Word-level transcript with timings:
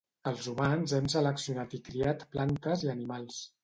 els 0.29 0.47
humans 0.51 0.95
hem 1.01 1.11
seleccionat 1.15 1.79
i 1.81 1.83
criat 1.91 2.29
plantes 2.35 2.91
i 2.91 2.95
animals 2.99 3.45